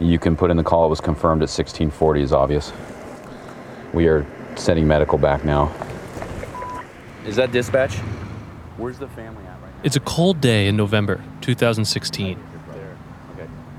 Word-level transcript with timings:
You 0.00 0.18
can 0.18 0.36
put 0.36 0.50
in 0.50 0.56
the 0.56 0.62
call. 0.62 0.86
It 0.86 0.90
was 0.90 1.00
confirmed 1.00 1.40
at 1.40 1.48
1640 1.48 2.22
is 2.22 2.32
obvious. 2.32 2.72
We 3.94 4.08
are 4.08 4.26
sending 4.56 4.86
medical 4.86 5.16
back 5.16 5.44
now. 5.44 5.72
Is 7.24 7.36
that 7.36 7.50
dispatch? 7.50 7.94
Where's 8.76 8.98
the 8.98 9.08
family 9.08 9.42
at 9.44 9.62
right 9.62 9.74
now? 9.74 9.80
It's 9.84 9.96
a 9.96 10.00
cold 10.00 10.40
day 10.40 10.68
in 10.68 10.76
November 10.76 11.22
2016. 11.40 12.38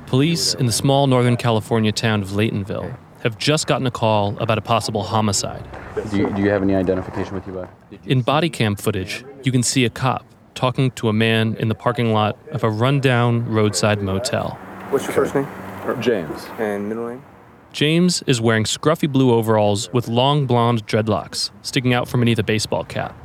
Police 0.08 0.54
in 0.56 0.66
the 0.66 0.72
small 0.72 1.06
Northern 1.06 1.38
California 1.38 1.92
town 1.92 2.22
of 2.22 2.30
Laytonville 2.30 2.98
have 3.24 3.38
just 3.38 3.68
gotten 3.68 3.86
a 3.86 3.92
call 3.92 4.38
about 4.40 4.58
a 4.58 4.62
possible 4.62 5.04
homicide. 5.04 5.64
Do 6.12 6.18
you, 6.18 6.30
do 6.32 6.42
you 6.42 6.50
have 6.50 6.64
any 6.64 6.76
identification 6.76 7.36
with 7.36 7.46
you, 7.46 7.54
bud? 7.54 7.70
In 8.06 8.22
body 8.22 8.50
cam 8.50 8.76
footage, 8.76 9.24
you 9.44 9.52
can 9.52 9.64
see 9.64 9.86
a 9.86 9.90
cop 9.90 10.26
talking 10.56 10.92
to 10.92 11.10
a 11.10 11.14
man 11.14 11.56
in 11.60 11.68
the 11.68 11.76
parking 11.76 12.14
lot 12.14 12.38
of 12.52 12.64
a 12.64 12.70
rundown 12.70 13.46
roadside 13.46 14.02
motel. 14.02 14.52
What's 14.90 15.06
your 15.06 15.14
first 15.14 15.36
name 15.36 15.48
James. 15.96 16.46
and 16.58 16.90
middle 16.90 17.10
name? 17.10 17.24
James 17.74 18.24
is 18.26 18.42
wearing 18.42 18.64
scruffy 18.64 19.12
blue 19.12 19.32
overalls 19.32 19.92
with 19.94 20.08
long 20.08 20.46
blonde 20.46 20.88
dreadlocks 20.88 21.52
sticking 21.62 21.94
out 21.94 22.08
from 22.08 22.22
beneath 22.22 22.40
a 22.40 22.44
baseball 22.44 22.84
cap. 22.84 23.16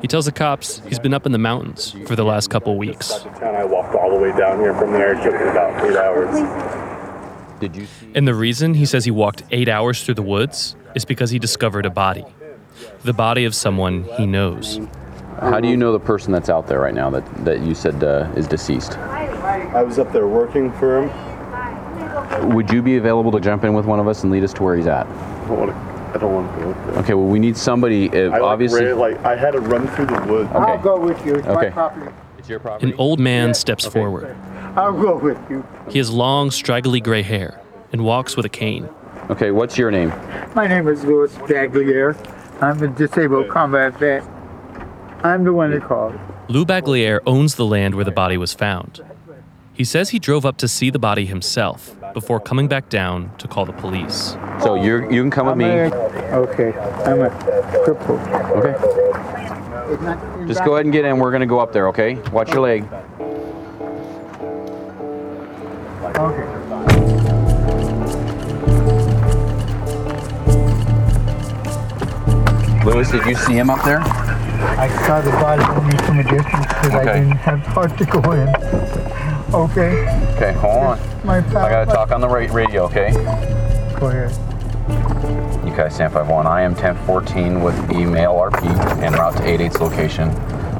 He 0.00 0.08
tells 0.08 0.26
the 0.26 0.32
cops 0.32 0.80
he's 0.86 0.98
been 0.98 1.14
up 1.14 1.26
in 1.26 1.32
the 1.32 1.38
mountains 1.38 1.94
for 2.06 2.14
the 2.14 2.24
last 2.24 2.50
couple 2.50 2.76
weeks. 2.76 3.24
And 3.42 3.56
I 3.56 3.64
walked 3.64 3.94
all 3.94 4.10
the 4.10 4.16
way 4.16 4.36
down 4.36 4.60
here 4.60 4.74
from 4.74 4.92
there. 4.92 5.14
It 5.14 5.22
took 5.22 5.34
about 5.34 5.84
eight 5.84 5.96
hours. 5.96 7.60
Did 7.60 7.74
you 7.74 7.86
see? 7.86 8.12
And 8.14 8.26
the 8.26 8.34
reason 8.34 8.74
he 8.74 8.86
says 8.86 9.04
he 9.04 9.10
walked 9.10 9.42
eight 9.50 9.68
hours 9.68 10.04
through 10.04 10.14
the 10.14 10.22
woods 10.22 10.76
is 10.94 11.04
because 11.04 11.30
he 11.30 11.38
discovered 11.38 11.86
a 11.86 11.90
body. 11.90 12.24
The 13.02 13.12
body 13.12 13.44
of 13.44 13.54
someone 13.54 14.04
he 14.16 14.26
knows. 14.26 14.80
How 15.40 15.60
do 15.60 15.68
you 15.68 15.76
know 15.76 15.92
the 15.92 16.00
person 16.00 16.32
that's 16.32 16.48
out 16.48 16.66
there 16.66 16.80
right 16.80 16.94
now 16.94 17.10
that, 17.10 17.44
that 17.44 17.60
you 17.60 17.74
said 17.74 18.02
uh, 18.02 18.30
is 18.36 18.46
deceased? 18.46 18.98
I 18.98 19.82
was 19.82 19.98
up 19.98 20.12
there 20.12 20.26
working 20.26 20.72
for 20.72 21.02
him. 21.02 21.27
Would 22.46 22.70
you 22.70 22.82
be 22.82 22.96
available 22.96 23.30
to 23.32 23.40
jump 23.40 23.64
in 23.64 23.74
with 23.74 23.84
one 23.86 24.00
of 24.00 24.08
us 24.08 24.22
and 24.22 24.32
lead 24.32 24.44
us 24.44 24.52
to 24.54 24.62
where 24.62 24.76
he's 24.76 24.86
at? 24.86 25.06
I 25.06 25.46
don't 25.48 25.58
want 25.58 25.70
to. 25.70 25.88
I 26.08 26.16
don't 26.18 26.32
want 26.32 26.54
to 26.58 26.64
go 26.64 26.70
up 26.70 26.86
there. 26.86 26.98
Okay, 27.02 27.14
well, 27.14 27.26
we 27.26 27.38
need 27.38 27.56
somebody, 27.56 28.08
uh, 28.10 28.14
I 28.14 28.28
like, 28.28 28.42
obviously. 28.42 28.84
ran- 28.86 28.98
like 28.98 29.22
I 29.24 29.36
had 29.36 29.50
to 29.52 29.60
run 29.60 29.86
through 29.88 30.06
the 30.06 30.20
woods. 30.26 30.50
Okay. 30.50 30.58
I'll 30.58 30.78
go 30.78 30.98
with 30.98 31.24
you. 31.26 31.34
It's 31.34 31.46
Okay. 31.46 31.66
my 31.66 31.70
property. 31.70 32.10
It's 32.38 32.48
your 32.48 32.60
property. 32.60 32.90
An 32.92 32.98
old 32.98 33.20
man 33.20 33.52
steps 33.52 33.84
forward. 33.84 34.34
I'll 34.74 34.92
go 34.92 35.16
with 35.18 35.38
you. 35.50 35.66
He 35.90 35.98
has 35.98 36.10
long, 36.10 36.50
straggly 36.50 37.00
gray 37.00 37.22
hair 37.22 37.60
and 37.92 38.04
walks 38.04 38.36
with 38.36 38.46
a 38.46 38.48
cane. 38.48 38.88
Okay, 39.28 39.50
what's 39.50 39.76
your 39.76 39.90
name? 39.90 40.12
My 40.54 40.66
name 40.66 40.88
is 40.88 41.04
Louis 41.04 41.32
Bagliere. 41.34 42.16
I'm 42.62 42.82
a 42.82 42.88
disabled 42.88 43.48
combat 43.50 43.98
vet. 43.98 44.24
I'm 45.22 45.44
the 45.44 45.52
one 45.52 45.72
that 45.72 45.82
called. 45.82 46.18
Lou 46.48 46.64
Bagliere 46.64 47.20
owns 47.26 47.56
the 47.56 47.66
land 47.66 47.94
where 47.94 48.04
the 48.04 48.10
body 48.10 48.38
was 48.38 48.54
found. 48.54 49.02
He 49.74 49.84
says 49.84 50.10
he 50.10 50.18
drove 50.18 50.46
up 50.46 50.56
to 50.58 50.68
see 50.68 50.88
the 50.90 50.98
body 50.98 51.26
himself 51.26 51.94
before 52.14 52.40
coming 52.40 52.68
back 52.68 52.88
down 52.88 53.30
to 53.38 53.48
call 53.48 53.64
the 53.64 53.72
police. 53.72 54.36
So 54.62 54.74
you're, 54.74 55.10
you 55.10 55.22
can 55.22 55.30
come 55.30 55.46
with 55.46 55.52
I'm 55.52 55.58
me. 55.58 55.64
a- 55.66 56.36
okay, 56.36 56.72
I'm 57.04 57.20
a 57.20 57.30
cripple. 57.84 58.18
Okay. 58.58 58.74
Just 60.46 60.64
go 60.64 60.74
ahead 60.74 60.84
and 60.86 60.92
get 60.92 61.04
in. 61.04 61.18
We're 61.18 61.30
going 61.30 61.40
to 61.40 61.46
go 61.46 61.58
up 61.60 61.72
there, 61.72 61.88
okay? 61.88 62.14
Watch 62.32 62.50
your 62.50 62.60
leg. 62.60 62.84
Okay. 66.16 66.44
Lewis, 72.84 73.10
did 73.10 73.24
you 73.26 73.34
see 73.34 73.52
him 73.54 73.68
up 73.70 73.84
there? 73.84 74.00
I 74.00 74.88
saw 75.06 75.20
the 75.20 75.30
body 75.32 75.62
only 75.62 75.96
from 75.98 76.18
a 76.20 76.22
distance 76.22 76.66
because 76.66 76.94
I 76.94 77.04
didn't 77.20 77.36
have 77.36 77.60
heart 77.60 77.96
to 77.98 78.04
go 78.06 78.20
in. 78.32 78.48
Okay, 79.54 80.04
Okay, 80.38 80.52
hold 80.52 80.76
on. 80.84 81.26
my 81.26 81.40
pal. 81.40 81.66
I 81.66 81.68
got 81.68 81.84
to 81.86 81.90
talk 81.92 82.12
on 82.12 82.20
the 82.20 82.28
ra- 82.28 82.46
radio, 82.52 82.84
okay? 82.84 83.10
Go 83.98 84.06
ahead. 84.06 84.30
UK 85.66 85.90
Sam 85.90 86.12
51. 86.12 86.46
I 86.46 86.62
am 86.62 86.74
1014 86.76 87.60
with 87.60 87.74
email 87.90 88.34
RP 88.34 88.62
en 89.02 89.14
route 89.14 89.36
to 89.38 89.42
88's 89.42 89.80
location. 89.80 90.28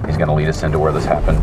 He's 0.07 0.17
going 0.17 0.29
to 0.29 0.33
lead 0.35 0.47
us 0.47 0.63
into 0.63 0.79
where 0.79 0.93
this 0.93 1.05
happened. 1.05 1.39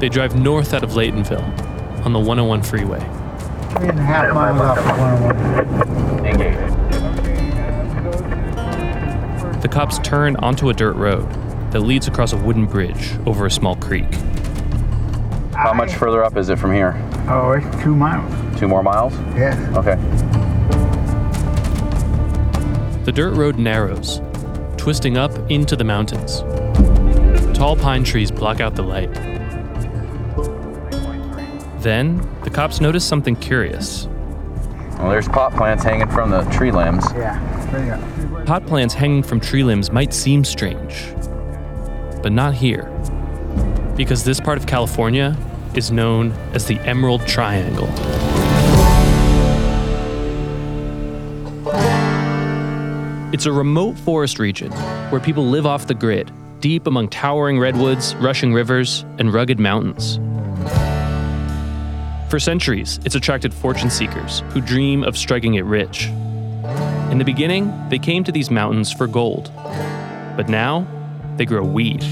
They 0.00 0.08
drive 0.08 0.34
north 0.34 0.74
out 0.74 0.82
of 0.82 0.90
Laytonville 0.90 2.04
on 2.04 2.12
the 2.12 2.18
101 2.18 2.64
freeway. 2.64 2.98
Three 2.98 3.90
and 3.90 3.98
a 4.00 4.02
half 4.02 4.34
miles 4.34 4.60
off 4.60 4.78
of 4.78 4.84
101. 4.86 6.26
Engage. 6.26 6.72
The 9.62 9.68
cops 9.68 10.00
turn 10.00 10.34
onto 10.36 10.68
a 10.68 10.74
dirt 10.74 10.96
road 10.96 11.28
that 11.72 11.80
leads 11.80 12.06
across 12.06 12.32
a 12.32 12.36
wooden 12.36 12.66
bridge 12.66 13.12
over 13.26 13.46
a 13.46 13.50
small 13.50 13.76
creek. 13.76 14.12
How 15.54 15.72
much 15.74 15.92
further 15.94 16.22
up 16.24 16.36
is 16.36 16.48
it 16.48 16.58
from 16.58 16.72
here? 16.72 16.94
Oh, 17.28 17.52
it's 17.52 17.82
two 17.82 17.94
miles. 17.94 18.58
Two 18.58 18.68
more 18.68 18.82
miles? 18.82 19.12
Yes. 19.34 19.56
Okay. 19.76 19.96
The 23.04 23.12
dirt 23.12 23.34
road 23.34 23.58
narrows, 23.58 24.20
twisting 24.76 25.16
up 25.16 25.32
into 25.50 25.74
the 25.74 25.84
mountains. 25.84 26.42
Tall 27.56 27.76
pine 27.76 28.04
trees 28.04 28.30
block 28.30 28.60
out 28.60 28.74
the 28.74 28.82
light. 28.82 29.12
Then, 31.82 32.18
the 32.44 32.50
cops 32.50 32.80
notice 32.80 33.04
something 33.04 33.34
curious. 33.34 34.06
Well, 34.98 35.10
there's 35.10 35.26
pot 35.26 35.52
plants 35.54 35.82
hanging 35.82 36.08
from 36.08 36.30
the 36.30 36.42
tree 36.44 36.70
limbs. 36.70 37.04
Yeah. 37.14 37.38
Bring 37.70 37.88
it 37.88 37.92
up. 37.92 38.46
Pot 38.46 38.66
plants 38.66 38.94
hanging 38.94 39.22
from 39.24 39.40
tree 39.40 39.64
limbs 39.64 39.90
might 39.90 40.14
seem 40.14 40.44
strange, 40.44 41.06
but 42.22 42.32
not 42.32 42.54
here. 42.54 42.84
Because 43.96 44.24
this 44.24 44.40
part 44.40 44.58
of 44.58 44.66
California 44.66 45.36
is 45.74 45.90
known 45.90 46.32
as 46.54 46.66
the 46.66 46.78
Emerald 46.80 47.26
Triangle. 47.26 47.88
It's 53.32 53.46
a 53.46 53.52
remote 53.52 53.98
forest 53.98 54.38
region 54.38 54.70
where 55.10 55.20
people 55.20 55.46
live 55.46 55.66
off 55.66 55.86
the 55.86 55.94
grid, 55.94 56.30
deep 56.60 56.86
among 56.86 57.08
towering 57.08 57.58
redwoods, 57.58 58.14
rushing 58.16 58.52
rivers, 58.52 59.06
and 59.18 59.32
rugged 59.32 59.58
mountains. 59.58 60.20
For 62.30 62.38
centuries, 62.38 63.00
it's 63.04 63.14
attracted 63.14 63.52
fortune 63.52 63.90
seekers 63.90 64.40
who 64.50 64.60
dream 64.60 65.02
of 65.02 65.16
striking 65.16 65.54
it 65.54 65.64
rich. 65.64 66.06
In 67.10 67.18
the 67.18 67.24
beginning, 67.24 67.72
they 67.88 67.98
came 67.98 68.24
to 68.24 68.32
these 68.32 68.50
mountains 68.50 68.92
for 68.92 69.06
gold, 69.06 69.50
but 70.36 70.48
now 70.48 70.86
they 71.36 71.44
grow 71.44 71.62
weed. 71.62 72.02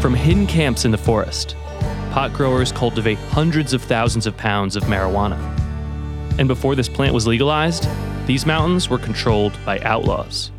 From 0.00 0.14
hidden 0.14 0.46
camps 0.46 0.84
in 0.84 0.90
the 0.90 0.98
forest, 0.98 1.56
pot 2.12 2.32
growers 2.32 2.72
cultivate 2.72 3.18
hundreds 3.18 3.72
of 3.72 3.82
thousands 3.82 4.26
of 4.26 4.36
pounds 4.36 4.76
of 4.76 4.84
marijuana. 4.84 5.38
And 6.38 6.46
before 6.46 6.74
this 6.74 6.88
plant 6.88 7.14
was 7.14 7.26
legalized, 7.26 7.88
these 8.26 8.46
mountains 8.46 8.88
were 8.88 8.98
controlled 8.98 9.58
by 9.64 9.80
outlaws. 9.80 10.52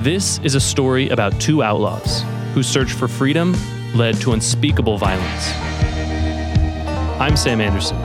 This 0.00 0.38
is 0.40 0.54
a 0.54 0.60
story 0.60 1.08
about 1.10 1.38
two 1.40 1.62
outlaws 1.62 2.24
whose 2.54 2.66
search 2.66 2.92
for 2.92 3.08
freedom 3.08 3.54
led 3.94 4.20
to 4.20 4.32
unspeakable 4.32 4.98
violence. 4.98 5.52
I'm 7.20 7.36
Sam 7.36 7.60
Anderson, 7.60 7.96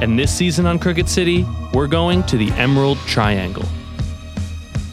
and 0.00 0.18
this 0.18 0.34
season 0.34 0.66
on 0.66 0.78
Crooked 0.78 1.08
City, 1.08 1.46
we're 1.72 1.86
going 1.86 2.22
to 2.24 2.36
the 2.36 2.50
Emerald 2.52 2.98
Triangle. 3.06 3.64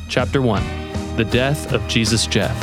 Chapter 0.07 0.41
1 0.41 0.84
The 1.15 1.23
Death 1.23 1.71
of 1.71 1.87
Jesus 1.87 2.27
Jeff. 2.27 2.53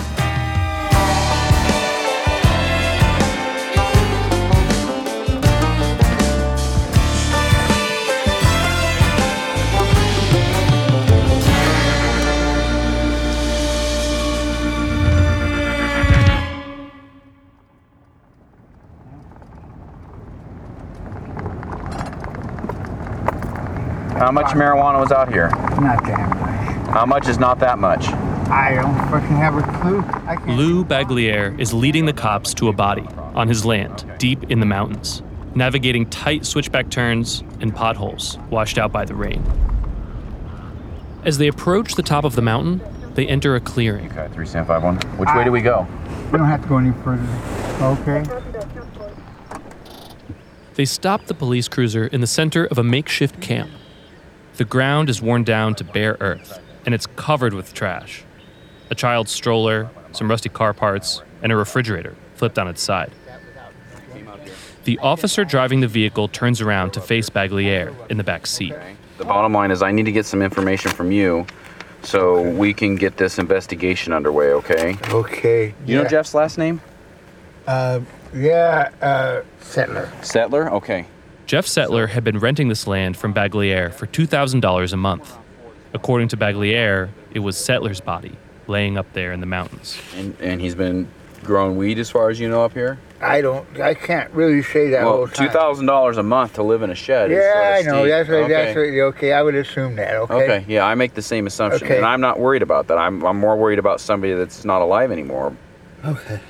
How 24.19 24.31
How 24.31 24.31
much 24.31 24.49
marijuana 24.49 25.01
was 25.01 25.11
out 25.11 25.33
here? 25.33 25.49
Not 25.49 26.05
that 26.05 26.37
much. 26.39 26.91
How 26.91 27.07
much 27.07 27.29
is 27.29 27.39
not 27.39 27.59
that 27.61 27.79
much? 27.79 28.32
I 28.51 28.75
don't 28.75 28.95
fucking 29.11 29.37
have 29.37 29.57
a 29.57 29.63
clue. 29.81 30.01
I 30.27 30.37
can't. 30.37 30.59
Lou 30.59 30.85
Bagliere 30.85 31.59
is 31.59 31.73
leading 31.73 32.07
the 32.07 32.13
cops 32.13 32.55
to 32.55 32.69
a 32.69 32.73
body 32.73 33.07
on 33.35 33.49
his 33.49 33.65
land, 33.65 34.05
deep 34.19 34.51
in 34.51 34.61
the 34.61 34.67
mountains, 34.67 35.23
navigating 35.55 36.07
tight 36.07 36.45
switchback 36.45 36.91
turns 36.91 37.43
and 37.61 37.75
potholes 37.75 38.39
washed 38.51 38.79
out 38.79 38.93
by 38.93 39.05
the 39.05 39.15
rain. 39.15 39.43
As 41.25 41.39
they 41.39 41.47
approach 41.47 41.95
the 41.95 42.03
top 42.03 42.25
of 42.25 42.35
the 42.35 42.43
mountain, 42.43 42.81
they 43.15 43.27
enter 43.27 43.55
a 43.55 43.61
clearing. 43.61 44.07
Okay, 44.07 44.29
3751. 44.35 45.19
Which 45.19 45.29
way 45.35 45.45
do 45.45 45.53
we 45.53 45.61
go? 45.61 45.87
We 46.31 46.39
don't 46.39 46.49
have 46.49 46.63
to 46.63 46.69
go 46.69 46.79
any 46.79 46.93
further. 47.03 47.27
Okay. 47.81 48.25
They 50.75 50.85
stop 50.85 51.27
the 51.27 51.35
police 51.35 51.69
cruiser 51.69 52.07
in 52.07 52.21
the 52.21 52.27
center 52.27 52.65
of 52.65 52.79
a 52.79 52.83
makeshift 52.83 53.41
camp. 53.41 53.71
The 54.57 54.65
ground 54.65 55.09
is 55.09 55.23
worn 55.23 55.45
down 55.45 55.75
to 55.77 55.85
bare 55.85 56.17
earth, 56.21 56.61
and 56.85 56.95
it's 56.95 57.07
covered 57.07 57.55
with 57.55 57.73
trash 57.73 58.25
a 58.93 58.95
child's 58.95 59.33
stroller, 59.33 59.89
some 60.13 60.31
rusty 60.31 60.51
car 60.51 60.75
parts, 60.75 61.23
and 61.43 61.51
a 61.51 61.57
refrigerator 61.57 62.15
flipped 62.35 62.59
on 62.59 62.69
its 62.69 62.83
side. 62.83 63.11
The 64.85 64.99
officer 64.99 65.47
driving 65.47 65.81
the 65.81 65.89
vehicle 65.89 66.29
turns 66.29 66.61
around 66.61 66.93
to 66.93 67.01
face 67.01 67.31
Bagliere 67.31 67.95
in 68.11 68.19
the 68.19 68.25
back 68.25 68.47
seat. 68.47 68.75
The 69.17 69.25
bottom 69.25 69.55
line 69.55 69.71
is 69.71 69.83
I 69.83 69.93
need 69.93 70.05
to 70.05 70.13
get 70.13 70.27
some 70.27 70.43
information 70.43 70.91
from 70.91 71.11
you 71.11 71.47
so 72.03 72.43
we 72.43 72.75
can 72.75 72.97
get 72.97 73.17
this 73.17 73.39
investigation 73.39 74.13
underway, 74.13 74.53
okay? 74.53 74.99
Okay. 75.09 75.75
You 75.87 76.03
know 76.03 76.05
Jeff's 76.05 76.35
last 76.35 76.59
name? 76.59 76.83
Uh, 77.67 78.01
yeah, 78.35 78.91
uh, 79.01 79.43
settler. 79.61 80.13
Settler? 80.21 80.71
Okay. 80.71 81.07
Jeff 81.47 81.67
Settler 81.67 82.09
had 82.09 82.25
been 82.25 82.39
renting 82.39 82.69
this 82.69 82.87
land 82.87 83.17
from 83.17 83.33
Bagliere 83.33 83.91
for 83.95 84.07
$2,000 84.07 84.93
a 84.93 84.97
month. 84.97 85.35
According 85.95 86.29
to 86.29 86.37
Bagliere, 86.37 87.09
it 87.33 87.39
was 87.39 87.57
Settler's 87.57 88.01
body 88.01 88.37
laying 88.67 88.97
up 88.99 89.13
there 89.13 89.33
in 89.33 89.41
the 89.41 89.47
mountains. 89.47 89.99
And, 90.17 90.37
and 90.41 90.61
he's 90.61 90.75
been 90.75 91.09
growing 91.43 91.77
weed 91.77 91.99
as 91.99 92.09
far 92.11 92.31
as 92.31 92.39
you 92.39 92.49
know 92.49 92.65
up 92.65 92.73
here? 92.73 92.99
I 93.21 93.41
don't. 93.41 93.81
I 93.81 93.95
can't 93.95 94.31
really 94.33 94.63
say 94.63 94.91
that 94.91 95.05
Well, 95.05 95.17
whole 95.19 95.29
time. 95.29 95.49
$2,000 95.49 96.17
a 96.19 96.23
month 96.23 96.55
to 96.55 96.63
live 96.63 96.83
in 96.83 96.91
a 96.91 96.95
shed 96.95 97.31
uh, 97.31 97.35
Yeah, 97.35 97.53
sorta 97.53 97.67
I 97.77 97.83
know. 97.83 98.01
steep. 98.03 98.09
That's 98.11 98.29
what. 98.29 98.37
okay. 98.39 98.53
That's 98.53 98.77
what. 98.77 98.85
Okay, 99.17 99.33
I 99.33 99.43
would 99.43 99.55
assume 99.55 99.97
that. 99.97 100.17
Okay. 100.17 100.35
Okay, 100.35 100.65
yeah, 100.69 100.85
I 100.85 100.95
make 100.95 101.15
the 101.15 101.23
same 101.23 101.47
assumption. 101.47 101.85
Okay. 101.87 101.97
And 101.99 102.07
I'm 102.07 102.21
not 102.21 102.41
worried 102.41 102.63
about 102.63 102.89
that. 102.89 102.99
I'm, 102.99 103.25
I'm 103.25 103.39
more 103.39 103.57
worried 103.57 103.79
about 103.79 104.01
somebody 104.01 104.35
that's 104.35 104.65
not 104.65 104.83
alive 104.83 105.13
anymore. 105.13 105.57
Okay. 106.05 106.41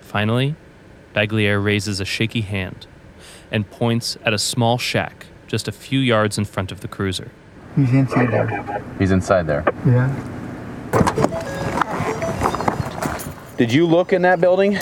Finally, 0.00 0.56
Bagliere 1.14 1.62
raises 1.62 2.00
a 2.00 2.04
shaky 2.04 2.42
hand 2.42 2.86
and 3.50 3.70
points 3.70 4.16
at 4.24 4.34
a 4.34 4.38
small 4.38 4.76
shack 4.78 5.26
just 5.46 5.68
a 5.68 5.72
few 5.72 5.98
yards 6.00 6.36
in 6.36 6.44
front 6.44 6.70
of 6.70 6.80
the 6.80 6.88
cruiser. 6.88 7.30
He's 7.76 7.92
inside 7.94 8.30
there. 8.30 8.84
He's 8.98 9.10
inside 9.10 9.46
there. 9.46 9.64
Yeah. 9.86 10.14
Did 13.56 13.72
you 13.72 13.86
look 13.86 14.12
in 14.12 14.22
that 14.22 14.40
building? 14.40 14.78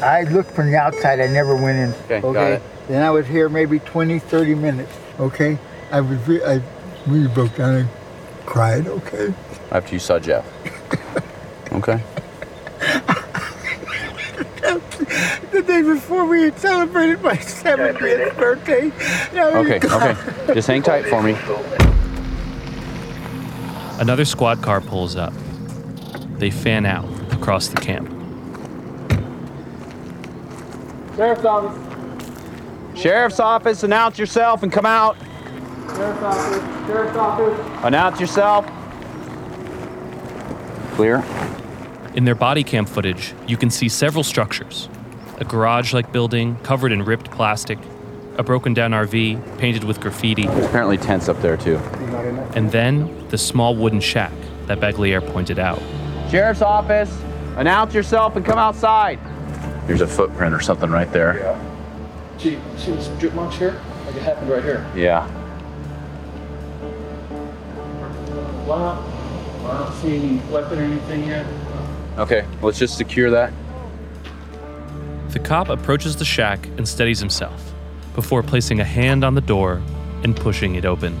I 0.00 0.22
looked 0.30 0.52
from 0.52 0.70
the 0.70 0.76
outside. 0.76 1.18
I 1.20 1.26
never 1.26 1.56
went 1.56 1.78
in. 1.78 1.92
Okay, 2.04 2.20
got 2.20 2.52
it. 2.52 2.62
Then 2.86 3.02
I 3.02 3.10
was 3.10 3.26
here 3.26 3.48
maybe 3.48 3.80
20, 3.80 4.20
30 4.20 4.54
minutes. 4.54 4.92
Okay. 5.18 5.58
I 5.90 6.00
was. 6.00 6.18
Re- 6.28 6.44
I 6.44 6.62
really 7.06 7.28
broke 7.28 7.56
down 7.56 7.74
and 7.74 7.88
cried. 8.44 8.86
Okay. 8.86 9.34
After 9.72 9.94
you 9.94 9.98
saw 9.98 10.18
Jeff. 10.18 10.46
okay. 11.72 12.00
The 15.50 15.62
day 15.62 15.82
before 15.82 16.26
we 16.26 16.42
had 16.42 16.58
celebrated 16.58 17.22
my 17.22 17.36
70th 17.36 18.36
birthday. 18.36 18.92
Now 19.34 19.48
Okay, 19.60 19.76
okay. 19.76 20.54
Just 20.54 20.68
hang 20.68 20.82
tight 20.82 21.06
for 21.06 21.22
me. 21.22 21.36
Another 23.98 24.24
squad 24.24 24.62
car 24.62 24.80
pulls 24.80 25.16
up. 25.16 25.32
They 26.38 26.50
fan 26.50 26.84
out 26.84 27.06
across 27.32 27.68
the 27.68 27.80
camp. 27.80 28.10
Sheriff's 31.16 31.44
office. 31.44 33.00
Sheriff's 33.00 33.40
office, 33.40 33.82
announce 33.82 34.18
yourself 34.18 34.62
and 34.62 34.70
come 34.70 34.84
out. 34.84 35.16
Sheriff's 35.94 36.22
office. 36.22 36.86
Sheriff's 36.86 37.16
office. 37.16 37.84
Announce 37.84 38.20
yourself. 38.20 38.66
Clear. 40.94 41.24
In 42.14 42.24
their 42.24 42.34
body 42.34 42.64
cam 42.64 42.84
footage, 42.84 43.34
you 43.46 43.56
can 43.56 43.70
see 43.70 43.88
several 43.88 44.24
structures 44.24 44.88
a 45.38 45.44
garage 45.44 45.92
like 45.92 46.12
building 46.12 46.56
covered 46.62 46.92
in 46.92 47.02
ripped 47.02 47.30
plastic, 47.30 47.78
a 48.38 48.42
broken 48.42 48.72
down 48.72 48.92
RV 48.92 49.58
painted 49.58 49.84
with 49.84 50.00
graffiti, 50.00 50.46
Apparently 50.46 50.96
tents 50.96 51.28
up 51.28 51.40
there 51.42 51.58
too. 51.58 51.78
And 52.54 52.70
then 52.70 53.28
the 53.28 53.38
small 53.38 53.76
wooden 53.76 54.00
shack 54.00 54.32
that 54.66 54.80
Bagliere 54.80 55.26
pointed 55.32 55.58
out. 55.58 55.80
Sheriff's 56.30 56.62
office, 56.62 57.16
announce 57.56 57.94
yourself 57.94 58.36
and 58.36 58.44
come 58.44 58.58
outside. 58.58 59.18
There's 59.86 60.00
a 60.00 60.06
footprint 60.06 60.54
or 60.54 60.60
something 60.60 60.90
right 60.90 61.10
there. 61.12 61.38
Yeah. 61.38 62.38
See, 62.38 62.58
see 62.76 62.92
this 62.92 63.08
drip 63.18 63.34
marks 63.34 63.56
here? 63.56 63.80
Like 64.06 64.16
it 64.16 64.22
happened 64.22 64.50
right 64.50 64.62
here. 64.62 64.86
Yeah. 64.94 65.26
Wow. 68.66 69.12
I 69.64 69.84
don't 69.84 69.94
see 69.94 70.16
any 70.16 70.52
weapon 70.52 70.78
or 70.78 70.82
anything 70.82 71.24
yet. 71.24 71.46
Okay, 72.18 72.46
let's 72.62 72.78
just 72.78 72.96
secure 72.96 73.30
that. 73.30 73.52
The 75.30 75.38
cop 75.38 75.68
approaches 75.68 76.16
the 76.16 76.24
shack 76.24 76.66
and 76.78 76.88
steadies 76.88 77.20
himself 77.20 77.72
before 78.14 78.42
placing 78.42 78.80
a 78.80 78.84
hand 78.84 79.22
on 79.22 79.34
the 79.34 79.40
door 79.40 79.82
and 80.22 80.34
pushing 80.34 80.76
it 80.76 80.84
open. 80.84 81.20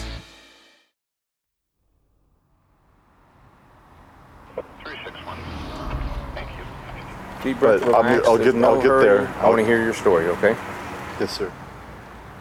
Deep 7.43 7.59
breath, 7.59 7.81
But 7.81 7.95
I'll. 7.95 8.03
I'll 8.25 8.37
There's 8.37 8.53
get- 8.53 8.63
I'll 8.63 8.75
no 8.75 8.81
get 8.81 9.01
there. 9.01 9.27
I 9.41 9.47
want 9.49 9.59
to 9.59 9.65
hear 9.65 9.81
your 9.83 9.93
story, 9.93 10.27
okay? 10.27 10.55
Yes, 11.19 11.31
sir. 11.37 11.51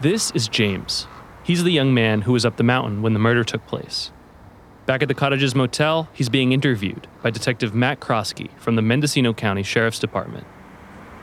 This 0.00 0.30
is 0.32 0.48
James. 0.48 1.06
He's 1.42 1.64
the 1.64 1.70
young 1.70 1.92
man 1.94 2.22
who 2.22 2.32
was 2.32 2.44
up 2.44 2.56
the 2.56 2.62
mountain 2.62 3.02
when 3.02 3.12
the 3.12 3.18
murder 3.18 3.42
took 3.44 3.66
place. 3.66 4.12
Back 4.86 5.02
at 5.02 5.08
the 5.08 5.14
Cottages 5.14 5.54
Motel, 5.54 6.08
he's 6.12 6.28
being 6.28 6.52
interviewed 6.52 7.06
by 7.22 7.30
Detective 7.30 7.74
Matt 7.74 8.00
Krosky 8.00 8.50
from 8.58 8.76
the 8.76 8.82
Mendocino 8.82 9.32
County 9.32 9.62
Sheriff's 9.62 9.98
Department. 9.98 10.46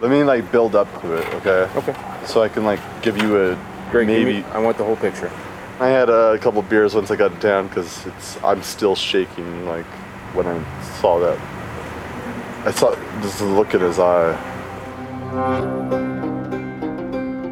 Let 0.01 0.11
me 0.11 0.23
like 0.23 0.51
build 0.51 0.75
up 0.75 0.87
to 1.01 1.13
it, 1.13 1.27
okay? 1.35 1.69
Okay. 1.77 1.95
So 2.25 2.41
I 2.43 2.49
can 2.49 2.63
like 2.65 2.79
give 3.01 3.17
you 3.17 3.51
a 3.51 3.57
Great. 3.91 4.07
maybe. 4.07 4.39
me- 4.39 4.43
I 4.53 4.59
want 4.59 4.77
the 4.77 4.83
whole 4.83 4.95
picture. 4.95 5.31
I 5.79 5.87
had 5.89 6.09
uh, 6.09 6.33
a 6.33 6.39
couple 6.39 6.61
beers 6.63 6.95
once 6.95 7.11
I 7.11 7.15
got 7.15 7.39
down 7.39 7.67
because 7.67 8.05
it's 8.07 8.41
I'm 8.43 8.63
still 8.63 8.95
shaking 8.95 9.65
like 9.67 9.85
when 10.33 10.47
I 10.47 10.63
saw 10.99 11.19
that. 11.19 11.37
I 12.67 12.71
saw 12.71 12.93
just 13.21 13.39
the 13.39 13.45
look 13.45 13.73
in 13.73 13.79
his 13.79 13.97
eye. 13.97 14.35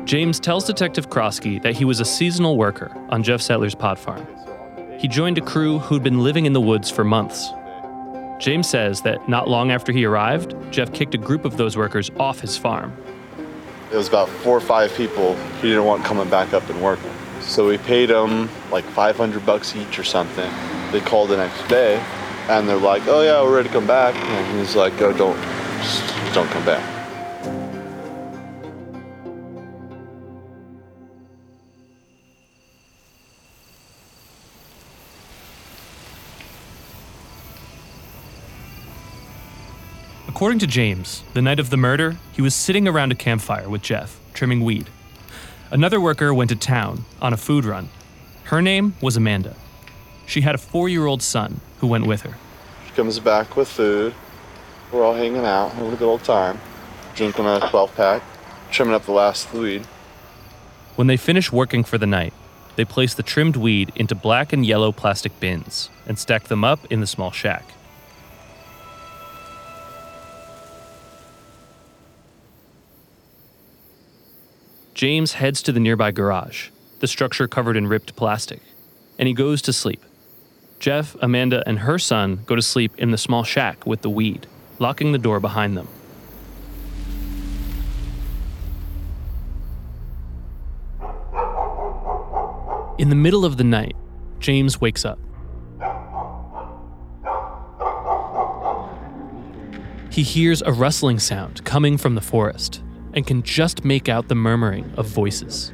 James 0.04 0.42
tells 0.42 0.66
Detective 0.66 1.10
Krosky 1.10 1.62
that 1.62 1.74
he 1.74 1.86
was 1.86 2.02
a 2.02 2.06
seasonal 2.06 2.58
worker 2.58 2.92
on 3.08 3.24
Jeff 3.24 3.40
Settler's 3.40 3.76
pot 3.76 3.98
farm. 3.98 4.28
He 5.00 5.08
joined 5.08 5.38
a 5.38 5.42
crew 5.42 5.80
who'd 5.80 6.04
been 6.04 6.20
living 6.22 6.46
in 6.46 6.52
the 6.52 6.60
woods 6.60 6.92
for 6.92 7.06
months. 7.06 7.54
James 8.40 8.68
says 8.68 9.04
that 9.04 9.30
not 9.30 9.48
long 9.48 9.72
after 9.72 9.94
he 9.94 10.04
arrived, 10.04 10.54
Jeff 10.70 10.92
kicked 10.92 11.16
a 11.16 11.18
group 11.18 11.46
of 11.46 11.56
those 11.56 11.78
workers 11.78 12.12
off 12.20 12.42
his 12.42 12.58
farm. 12.58 12.92
It 13.94 13.96
was 13.96 14.10
about 14.10 14.28
four 14.28 14.58
or 14.58 14.60
five 14.60 14.94
people 14.96 15.38
he 15.62 15.70
didn't 15.70 15.86
want 15.86 16.04
coming 16.04 16.30
back 16.30 16.54
up 16.54 16.70
and 16.70 16.84
working. 16.84 17.12
So 17.40 17.70
we 17.70 17.78
paid 17.78 18.08
them 18.08 18.50
like 18.70 18.84
500 18.84 19.46
bucks 19.46 19.78
each 19.78 19.98
or 19.98 20.04
something. 20.04 20.52
They 20.92 21.00
called 21.00 21.30
the 21.30 21.38
next 21.38 21.66
day 21.70 22.04
and 22.50 22.70
they're 22.70 22.78
like, 22.78 23.08
oh 23.08 23.22
yeah, 23.22 23.42
we're 23.42 23.56
ready 23.56 23.70
to 23.70 23.74
come 23.74 23.88
back. 23.88 24.16
And 24.16 24.60
he's 24.60 24.76
like, 24.76 24.94
oh, 25.02 25.14
don't, 25.14 25.40
don't 26.34 26.50
come 26.50 26.66
back. 26.66 26.92
According 40.28 40.60
to 40.60 40.68
James, 40.68 41.24
the 41.34 41.42
night 41.42 41.60
of 41.60 41.70
the 41.70 41.78
murder, 41.78 42.18
he 42.34 42.42
was 42.42 42.54
sitting 42.54 42.90
around 42.90 43.14
a 43.14 43.16
campfire 43.16 43.70
with 43.70 43.82
Jeff, 43.82 44.20
trimming 44.34 44.66
weed. 44.66 44.90
Another 45.72 46.00
worker 46.00 46.34
went 46.34 46.50
to 46.50 46.58
town 46.58 47.06
on 47.22 47.32
a 47.32 47.38
food 47.38 47.64
run. 47.64 47.88
Her 48.44 48.62
name 48.62 48.96
was 49.02 49.16
Amanda. 49.16 49.56
She 50.26 50.42
had 50.42 50.56
a 50.56 50.58
four 50.58 50.90
year 50.90 51.06
old 51.06 51.22
son 51.22 51.62
who 51.80 51.88
went 51.88 52.08
with 52.08 52.22
her. 52.22 52.36
She 52.88 52.94
comes 52.94 53.20
back 53.20 53.56
with 53.56 53.68
food. 53.68 54.14
We're 54.92 55.04
all 55.04 55.14
hanging 55.14 55.46
out, 55.46 55.72
having 55.72 55.94
a 55.94 55.96
good 55.96 56.10
old 56.10 56.24
time, 56.24 56.60
drinking 57.16 57.46
a 57.46 57.60
12 57.70 57.96
pack, 57.96 58.22
trimming 58.72 58.94
up 58.94 59.06
the 59.06 59.12
last 59.12 59.52
weed. 59.54 59.86
When 60.96 61.08
they 61.08 61.18
finish 61.18 61.52
working 61.52 61.84
for 61.84 61.98
the 61.98 62.08
night, 62.08 62.34
they 62.76 62.86
place 62.86 63.14
the 63.14 63.24
trimmed 63.24 63.56
weed 63.56 63.92
into 63.96 64.16
black 64.16 64.54
and 64.54 64.66
yellow 64.66 64.92
plastic 64.92 65.38
bins 65.40 65.90
and 66.06 66.20
stack 66.20 66.46
them 66.46 66.64
up 66.64 66.86
in 66.92 67.00
the 67.00 67.08
small 67.08 67.32
shack. 67.32 67.66
James 74.94 75.34
heads 75.34 75.62
to 75.62 75.74
the 75.74 75.80
nearby 75.80 76.12
garage, 76.12 76.70
the 77.02 77.08
structure 77.08 77.50
covered 77.50 77.76
in 77.76 77.88
ripped 77.88 78.16
plastic, 78.16 78.62
and 79.20 79.28
he 79.28 79.34
goes 79.34 79.62
to 79.62 79.74
sleep. 79.74 80.02
Jeff, 80.86 81.16
Amanda, 81.20 81.64
and 81.66 81.80
her 81.80 81.98
son 81.98 82.42
go 82.46 82.56
to 82.56 82.62
sleep 82.62 82.94
in 83.00 83.10
the 83.10 83.18
small 83.18 83.44
shack 83.44 83.88
with 83.88 84.04
the 84.04 84.10
weed, 84.12 84.46
locking 84.78 85.14
the 85.14 85.18
door 85.18 85.40
behind 85.40 85.76
them. 85.76 85.88
In 93.00 93.10
the 93.10 93.16
middle 93.16 93.46
of 93.46 93.58
the 93.58 93.64
night, 93.64 93.96
James 94.40 94.80
wakes 94.80 95.04
up. 95.04 95.18
He 100.12 100.22
hears 100.22 100.62
a 100.62 100.72
rustling 100.72 101.18
sound 101.18 101.66
coming 101.66 101.98
from 101.98 102.14
the 102.14 102.22
forest 102.22 102.84
and 103.16 103.26
can 103.26 103.42
just 103.42 103.84
make 103.84 104.08
out 104.08 104.28
the 104.28 104.36
murmuring 104.36 104.94
of 104.98 105.08
voices. 105.08 105.74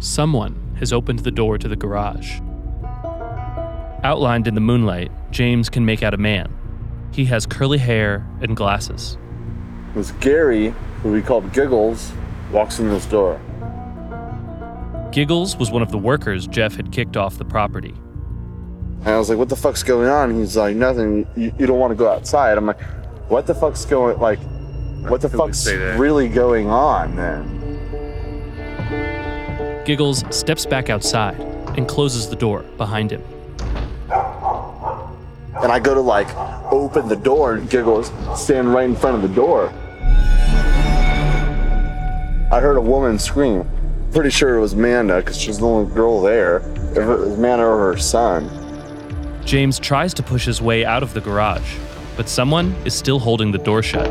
Someone 0.00 0.63
has 0.76 0.92
opened 0.92 1.20
the 1.20 1.30
door 1.30 1.58
to 1.58 1.68
the 1.68 1.76
garage. 1.76 2.40
Outlined 4.02 4.46
in 4.46 4.54
the 4.54 4.60
moonlight, 4.60 5.10
James 5.30 5.70
can 5.70 5.84
make 5.84 6.02
out 6.02 6.14
a 6.14 6.18
man. 6.18 6.52
He 7.12 7.24
has 7.26 7.46
curly 7.46 7.78
hair 7.78 8.26
and 8.42 8.56
glasses. 8.56 9.16
It 9.94 9.96
was 9.96 10.12
Gary, 10.12 10.74
who 11.02 11.12
we 11.12 11.22
called 11.22 11.52
Giggles, 11.52 12.12
walks 12.50 12.78
in 12.80 12.88
this 12.88 13.06
door. 13.06 13.40
Giggles 15.12 15.56
was 15.56 15.70
one 15.70 15.80
of 15.80 15.92
the 15.92 15.98
workers 15.98 16.46
Jeff 16.46 16.74
had 16.74 16.90
kicked 16.90 17.16
off 17.16 17.38
the 17.38 17.44
property. 17.44 17.94
And 19.00 19.08
I 19.08 19.18
was 19.18 19.28
like, 19.28 19.38
what 19.38 19.48
the 19.48 19.56
fuck's 19.56 19.82
going 19.82 20.08
on? 20.08 20.34
He's 20.34 20.56
like, 20.56 20.74
nothing. 20.74 21.26
You, 21.36 21.54
you 21.58 21.66
don't 21.66 21.78
want 21.78 21.92
to 21.92 21.94
go 21.94 22.10
outside. 22.10 22.58
I'm 22.58 22.66
like, 22.66 22.80
what 23.28 23.46
the 23.46 23.54
fuck's 23.54 23.84
going, 23.84 24.18
like, 24.18 24.40
what 25.08 25.20
the 25.20 25.28
fuck's 25.28 25.66
really 25.68 26.28
going 26.28 26.68
on 26.68 27.14
then? 27.14 27.63
Giggles 29.84 30.24
steps 30.30 30.64
back 30.64 30.88
outside 30.88 31.38
and 31.76 31.86
closes 31.86 32.28
the 32.28 32.36
door 32.36 32.62
behind 32.78 33.10
him. 33.10 33.22
And 35.62 35.70
I 35.70 35.78
go 35.78 35.94
to 35.94 36.00
like 36.00 36.34
open 36.72 37.08
the 37.08 37.16
door 37.16 37.54
and 37.54 37.68
Giggles 37.68 38.10
stand 38.34 38.72
right 38.72 38.84
in 38.84 38.96
front 38.96 39.16
of 39.16 39.22
the 39.22 39.34
door. 39.34 39.72
I 42.50 42.60
heard 42.60 42.76
a 42.76 42.80
woman 42.80 43.18
scream. 43.18 43.68
Pretty 44.12 44.30
sure 44.30 44.56
it 44.56 44.60
was 44.60 44.74
Amanda 44.74 45.16
because 45.16 45.36
she's 45.36 45.58
the 45.58 45.66
only 45.66 45.92
girl 45.92 46.22
there. 46.22 46.58
If 46.92 46.98
it 46.98 47.06
was 47.06 47.38
Amanda 47.38 47.64
or 47.64 47.92
her 47.92 47.98
son. 47.98 48.50
James 49.44 49.78
tries 49.78 50.14
to 50.14 50.22
push 50.22 50.46
his 50.46 50.62
way 50.62 50.84
out 50.84 51.02
of 51.02 51.12
the 51.14 51.20
garage, 51.20 51.76
but 52.16 52.28
someone 52.28 52.74
is 52.84 52.94
still 52.94 53.18
holding 53.18 53.52
the 53.52 53.58
door 53.58 53.82
shut. 53.82 54.08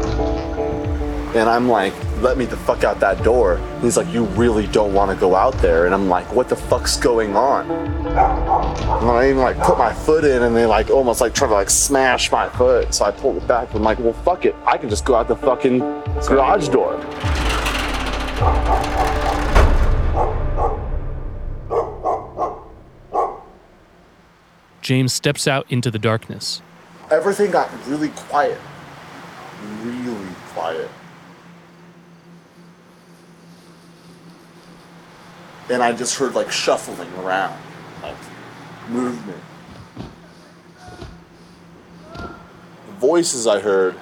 And 1.36 1.50
I'm 1.50 1.68
like, 1.68 1.94
let 2.24 2.38
me 2.38 2.46
the 2.46 2.56
fuck 2.56 2.86
out 2.86 3.02
that 3.02 3.22
door. 3.22 3.56
And 3.56 3.84
he's 3.84 3.98
like, 3.98 4.08
you 4.08 4.24
really 4.28 4.66
don't 4.68 4.94
want 4.94 5.12
to 5.12 5.18
go 5.18 5.36
out 5.36 5.54
there. 5.56 5.86
And 5.86 5.94
I'm 5.94 6.08
like, 6.08 6.34
what 6.34 6.48
the 6.48 6.56
fuck's 6.56 6.96
going 6.96 7.36
on? 7.36 7.70
And 7.70 8.18
I 8.18 9.30
even 9.30 9.42
like 9.42 9.60
put 9.60 9.78
my 9.78 9.94
foot 9.94 10.24
in 10.24 10.42
and 10.42 10.56
they 10.56 10.66
like 10.66 10.90
almost 10.90 11.20
like 11.20 11.36
try 11.36 11.50
to 11.50 11.54
like 11.54 11.70
smash 11.70 12.32
my 12.32 12.48
foot. 12.50 12.94
So 12.94 13.04
I 13.04 13.12
pulled 13.12 13.38
it 13.38 13.48
back. 13.48 13.74
I'm 13.74 13.84
like, 13.84 14.00
well, 14.00 14.14
fuck 14.14 14.46
it. 14.46 14.56
I 14.66 14.78
can 14.78 14.90
just 14.90 15.04
go 15.04 15.16
out 15.16 15.28
the 15.28 15.36
fucking 15.36 15.80
garage 16.26 16.70
door. 16.70 16.98
James 24.82 25.14
steps 25.14 25.46
out 25.46 25.70
into 25.70 25.92
the 25.92 26.00
darkness. 26.00 26.62
Everything 27.12 27.52
got 27.52 27.70
really 27.88 28.10
quiet. 28.10 28.60
Really 29.84 30.34
quiet. 30.54 30.90
And 35.70 35.82
I 35.82 35.94
just 35.94 36.16
heard 36.16 36.36
like 36.36 36.52
shuffling 36.52 37.12
around, 37.16 37.60
like 38.02 38.16
movement. 38.90 39.42
The 42.14 42.94
voices 43.00 43.48
I 43.48 43.60
heard 43.60 43.96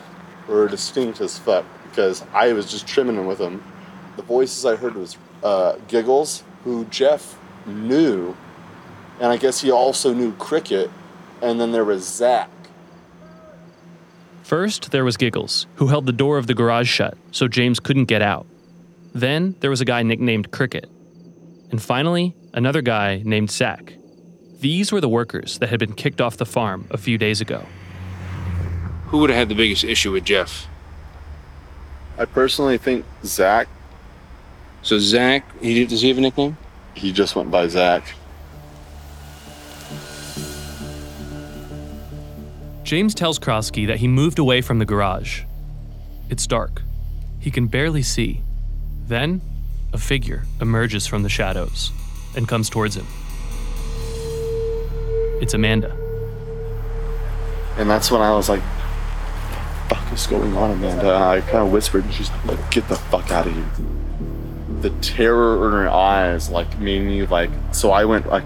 were 0.47 0.67
distinct 0.67 1.21
as 1.21 1.37
fuck 1.37 1.65
because 1.89 2.23
I 2.33 2.53
was 2.53 2.69
just 2.69 2.87
trimming 2.87 3.25
with 3.27 3.37
them. 3.37 3.63
The 4.15 4.23
voices 4.23 4.65
I 4.65 4.75
heard 4.75 4.95
was 4.95 5.17
uh, 5.43 5.77
Giggles, 5.87 6.43
who 6.63 6.85
Jeff 6.85 7.37
knew, 7.65 8.35
and 9.19 9.31
I 9.31 9.37
guess 9.37 9.61
he 9.61 9.71
also 9.71 10.13
knew 10.13 10.33
Cricket, 10.33 10.89
and 11.41 11.59
then 11.59 11.71
there 11.71 11.85
was 11.85 12.07
Zach. 12.07 12.49
First, 14.43 14.91
there 14.91 15.05
was 15.05 15.15
Giggles, 15.15 15.67
who 15.75 15.87
held 15.87 16.05
the 16.05 16.11
door 16.11 16.37
of 16.37 16.47
the 16.47 16.53
garage 16.53 16.89
shut 16.89 17.17
so 17.31 17.47
James 17.47 17.79
couldn't 17.79 18.05
get 18.05 18.21
out. 18.21 18.45
Then, 19.13 19.55
there 19.59 19.69
was 19.69 19.81
a 19.81 19.85
guy 19.85 20.03
nicknamed 20.03 20.51
Cricket, 20.51 20.89
and 21.71 21.81
finally, 21.81 22.35
another 22.53 22.81
guy 22.81 23.21
named 23.25 23.49
Zach. 23.49 23.93
These 24.59 24.91
were 24.91 25.01
the 25.01 25.09
workers 25.09 25.57
that 25.59 25.69
had 25.69 25.79
been 25.79 25.93
kicked 25.93 26.21
off 26.21 26.37
the 26.37 26.45
farm 26.45 26.85
a 26.91 26.97
few 26.97 27.17
days 27.17 27.41
ago. 27.41 27.65
Who 29.07 29.19
would 29.19 29.29
have 29.29 29.39
had 29.39 29.49
the 29.49 29.55
biggest 29.55 29.83
issue 29.83 30.11
with 30.11 30.23
Jeff? 30.23 30.67
I 32.17 32.25
personally 32.25 32.77
think 32.77 33.05
Zach. 33.23 33.67
So 34.83 34.99
Zach, 34.99 35.45
he 35.61 35.85
does 35.85 36.01
he 36.01 36.09
have 36.09 36.17
a 36.17 36.21
nickname? 36.21 36.57
He 36.93 37.11
just 37.11 37.35
went 37.35 37.49
by 37.49 37.67
Zach. 37.67 38.03
James 42.83 43.15
tells 43.15 43.39
Krosky 43.39 43.87
that 43.87 43.97
he 43.97 44.07
moved 44.07 44.37
away 44.37 44.61
from 44.61 44.79
the 44.79 44.85
garage. 44.85 45.43
It's 46.29 46.45
dark. 46.45 46.81
He 47.39 47.49
can 47.49 47.67
barely 47.67 48.03
see. 48.03 48.41
Then 49.07 49.41
a 49.93 49.97
figure 49.97 50.43
emerges 50.59 51.07
from 51.07 51.23
the 51.23 51.29
shadows 51.29 51.91
and 52.35 52.47
comes 52.47 52.69
towards 52.69 52.95
him. 52.95 53.05
It's 55.41 55.53
Amanda. 55.53 55.97
And 57.77 57.89
that's 57.89 58.11
when 58.11 58.21
I 58.21 58.31
was 58.31 58.47
like, 58.47 58.61
"What 58.61 59.89
the 59.89 59.95
fuck 59.95 60.13
is 60.13 60.27
going 60.27 60.55
on, 60.55 60.71
Amanda? 60.71 61.15
And 61.15 61.23
I 61.23 61.41
kind 61.41 61.65
of 61.65 61.71
whispered, 61.71 62.03
and 62.03 62.13
she's 62.13 62.29
like, 62.45 62.71
get 62.71 62.87
the 62.87 62.95
fuck 62.95 63.31
out 63.31 63.47
of 63.47 63.53
here. 63.53 63.71
The 64.81 64.89
terror 65.01 65.67
in 65.67 65.73
her 65.73 65.89
eyes, 65.89 66.49
like, 66.49 66.79
made 66.79 67.01
me, 67.01 67.25
like, 67.25 67.49
so 67.71 67.91
I 67.91 68.05
went, 68.05 68.27
like, 68.27 68.45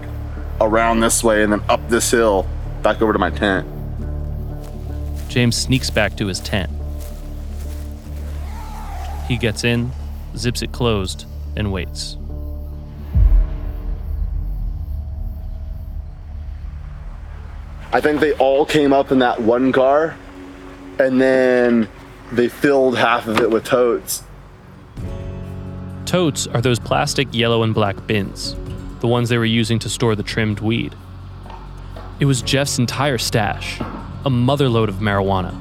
around 0.60 1.00
this 1.00 1.22
way 1.22 1.42
and 1.42 1.52
then 1.52 1.62
up 1.68 1.86
this 1.88 2.10
hill, 2.10 2.48
back 2.82 3.02
over 3.02 3.12
to 3.12 3.18
my 3.18 3.30
tent. 3.30 3.66
James 5.28 5.56
sneaks 5.56 5.90
back 5.90 6.16
to 6.16 6.26
his 6.26 6.40
tent. 6.40 6.70
He 9.28 9.36
gets 9.36 9.64
in, 9.64 9.92
zips 10.36 10.62
it 10.62 10.72
closed, 10.72 11.26
and 11.56 11.72
waits. 11.72 12.16
I 17.92 18.00
think 18.00 18.20
they 18.20 18.34
all 18.34 18.66
came 18.66 18.92
up 18.92 19.10
in 19.10 19.20
that 19.20 19.40
one 19.40 19.72
car, 19.72 20.16
and 20.98 21.20
then 21.20 21.88
they 22.30 22.48
filled 22.48 22.98
half 22.98 23.26
of 23.26 23.40
it 23.40 23.50
with 23.50 23.64
totes. 23.64 24.22
Totes 26.04 26.46
are 26.46 26.60
those 26.60 26.78
plastic 26.78 27.28
yellow 27.32 27.62
and 27.62 27.72
black 27.72 28.06
bins, 28.06 28.54
the 29.00 29.06
ones 29.06 29.28
they 29.28 29.38
were 29.38 29.44
using 29.44 29.78
to 29.78 29.88
store 29.88 30.14
the 30.14 30.22
trimmed 30.22 30.60
weed. 30.60 30.94
It 32.20 32.26
was 32.26 32.42
Jeff's 32.42 32.78
entire 32.78 33.18
stash, 33.18 33.80
a 33.80 34.30
motherload 34.30 34.88
of 34.88 34.96
marijuana, 34.96 35.54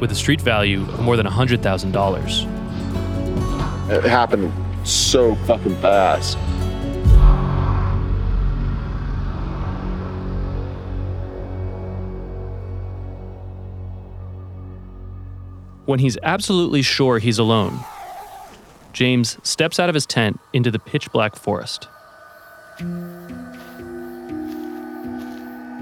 with 0.00 0.12
a 0.12 0.14
street 0.14 0.40
value 0.40 0.82
of 0.82 1.00
more 1.00 1.16
than 1.16 1.26
$100,000. 1.26 3.90
It 3.90 4.04
happened 4.04 4.52
so 4.84 5.34
fucking 5.46 5.76
fast. 5.76 6.38
When 15.86 15.98
he's 16.00 16.18
absolutely 16.22 16.82
sure 16.82 17.18
he's 17.18 17.38
alone, 17.38 17.78
James 18.92 19.38
steps 19.42 19.80
out 19.80 19.88
of 19.88 19.94
his 19.94 20.04
tent 20.04 20.38
into 20.52 20.70
the 20.70 20.78
pitch 20.78 21.10
black 21.12 21.34
forest. 21.34 21.88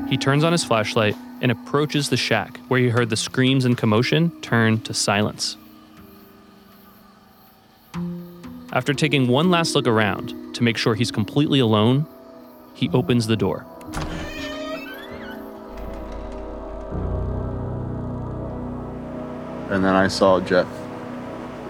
He 0.08 0.16
turns 0.16 0.44
on 0.44 0.52
his 0.52 0.62
flashlight 0.62 1.16
and 1.42 1.50
approaches 1.50 2.08
the 2.08 2.16
shack 2.16 2.58
where 2.68 2.78
he 2.78 2.88
heard 2.88 3.10
the 3.10 3.16
screams 3.16 3.64
and 3.64 3.76
commotion 3.76 4.30
turn 4.42 4.80
to 4.82 4.94
silence. 4.94 5.56
After 8.76 8.92
taking 8.92 9.26
one 9.26 9.50
last 9.50 9.74
look 9.74 9.86
around 9.86 10.54
to 10.54 10.62
make 10.62 10.76
sure 10.76 10.94
he's 10.94 11.10
completely 11.10 11.60
alone, 11.60 12.06
he 12.74 12.90
opens 12.90 13.26
the 13.26 13.34
door. 13.34 13.64
And 19.70 19.82
then 19.82 19.94
I 19.94 20.08
saw 20.08 20.40
Jeff 20.40 20.68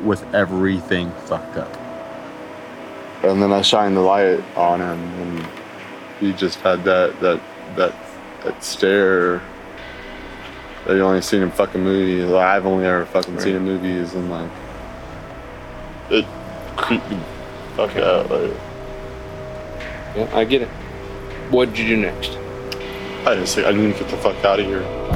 with 0.02 0.25
everything 0.34 1.12
fucked 1.26 1.56
up. 1.56 1.72
And 3.22 3.40
then 3.40 3.52
I 3.52 3.62
shined 3.62 3.96
the 3.96 4.00
light 4.00 4.42
on 4.56 4.80
him 4.80 4.98
and 4.98 5.46
he 6.18 6.32
just 6.32 6.58
had 6.58 6.82
that 6.82 7.20
that 7.20 7.40
that 7.76 7.94
that 8.42 8.64
stare 8.64 9.40
that 10.86 10.96
you 10.96 11.02
only 11.02 11.22
seen 11.22 11.42
in 11.42 11.52
fucking 11.52 11.84
movies. 11.84 12.28
Like, 12.28 12.46
I've 12.46 12.66
only 12.66 12.84
ever 12.84 13.06
fucking 13.06 13.38
seen 13.38 13.54
in 13.54 13.62
movies 13.62 14.12
and 14.14 14.28
like 14.28 14.50
it 14.50 14.50
creeped 14.50 14.64
me 14.64 14.65
fuck 16.87 17.97
out. 17.97 18.31
Like 18.31 18.52
Yeah, 20.14 20.31
I 20.33 20.45
get 20.45 20.62
it. 20.62 20.69
What 21.50 21.71
did 21.71 21.78
you 21.78 21.97
do 21.97 22.02
next? 22.02 22.31
I 23.26 23.35
just 23.35 23.59
I 23.59 23.73
need 23.73 23.93
to 23.93 23.99
get 23.99 24.09
the 24.09 24.16
fuck 24.19 24.45
out 24.45 24.61
of 24.61 24.66
here. 24.66 25.15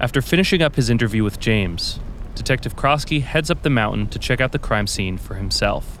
After 0.00 0.22
finishing 0.22 0.62
up 0.62 0.76
his 0.76 0.88
interview 0.88 1.22
with 1.22 1.38
James, 1.38 2.00
Detective 2.34 2.74
Krosky 2.74 3.20
heads 3.20 3.50
up 3.50 3.62
the 3.62 3.68
mountain 3.68 4.06
to 4.08 4.18
check 4.18 4.40
out 4.40 4.52
the 4.52 4.58
crime 4.58 4.86
scene 4.86 5.18
for 5.18 5.34
himself. 5.34 5.98